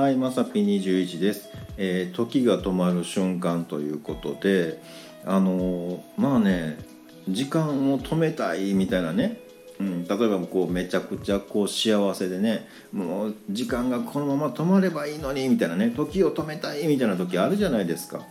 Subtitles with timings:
[0.00, 4.80] はい、まさぴ21です、えー時が止まる瞬間ということで、
[5.26, 6.78] あのーまあね、
[7.28, 9.36] 時間を止めたいみたいなね、
[9.78, 18.22] うん、例えばこうめちゃくちゃこう幸せでね、もう時間がこのまま止まればいいのにみたいなね、時を止めたいみたいな時あるじゃないですか。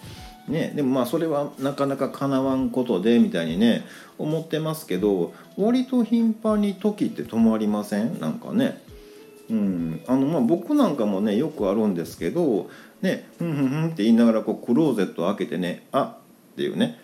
[0.48, 3.86] ね、でもまあそれはなかなか叶わんことでみたいにね
[4.18, 8.20] 思ってますけど割と頻繁に時って止まりません？
[8.20, 8.82] なんかね。
[9.50, 12.70] うん、あのまあ僕なんかもねよくあるんですけど
[13.02, 16.18] 「ねふんふんふん」って言いながらこうクローゼット開けてね「あ
[16.54, 17.00] っていうね。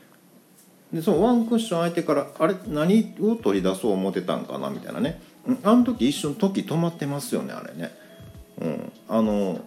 [0.93, 5.21] でそのワンクッション開いてから「あれ何を取り出そう思ってたんかな」みたいなね。
[5.63, 7.91] あの時一瞬時止まってますよねあれね。
[8.61, 9.61] うん、あの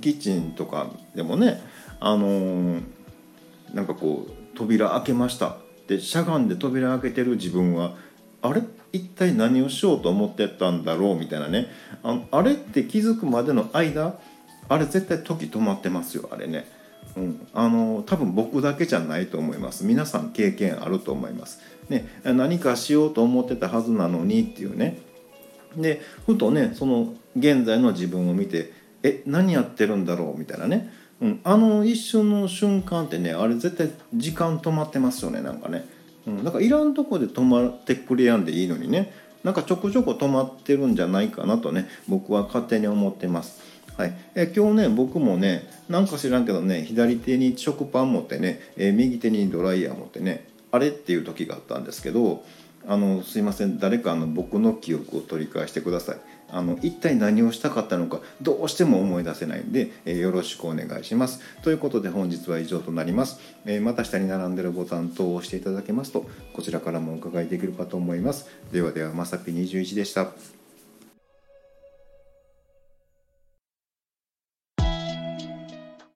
[0.00, 1.62] キッチンとかでもね
[2.00, 2.80] あの
[3.72, 5.56] なんかこう扉開けました
[5.86, 7.94] でしゃがんで扉開けてる自分は
[8.42, 8.62] あれ？
[8.92, 11.18] 一体何をしようと思ってたんだろう？
[11.18, 11.66] みたいなね。
[12.02, 14.18] あのあれって気づくまでの間
[14.68, 16.66] あれ絶対時止まってますよあれね、
[17.16, 19.84] うん、あの多分僕だけじゃないと思います。
[19.84, 24.98] 皆さん経験あると思います、ね、何かしようと思ってたはずなのにっていうね。
[25.76, 30.38] でふとねその現在の自分を見てえ何やってるんだろう？
[30.38, 35.86] みたいなね、うん、あの一瞬の瞬間ってねあれ絶対時間止まってますよねなんかね、
[36.28, 39.12] うん、だかいらんとこで止まってくれやんでいいのにね
[39.42, 43.62] なんかちょこちょこ止まってるんじゃないかなとね僕は勝手に思ってます。
[43.96, 52.44] はい、え今日ね僕もねなんか知らんけどね左手に食パン持ってね、え右手にドライヤー持ってねあれっていう時があったんですけど
[52.86, 53.78] あのすいません。
[53.78, 56.18] 誰かあの僕の記憶を取り返してください。
[56.50, 61.40] あの一体何をしたかったのかどうしても思い出せないんで、えーよろしくお願いします。
[61.62, 68.48] ということで本日は以上となります、えーまた下に並んでるボタン等を押していただけますとこちらからもお伺いできるかと思います。
[68.72, 70.57] ではではまさぴ21でした。